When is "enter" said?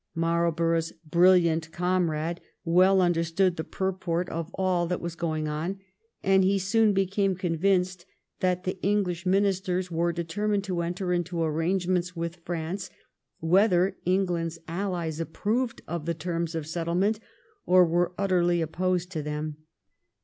10.81-11.13